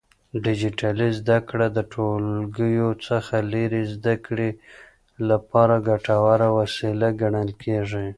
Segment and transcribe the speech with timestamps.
[0.43, 4.49] ډيجيټلي زده کړه د ټولګیو څخه لرې زده کړې
[5.29, 8.07] لپاره ګټوره وسيله ګڼل کېږي.